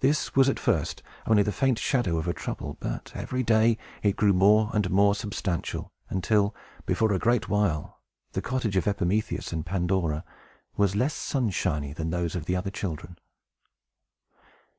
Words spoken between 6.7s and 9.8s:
before a great while, the cottage of Epimetheus and